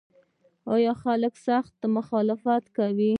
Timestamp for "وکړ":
2.67-2.91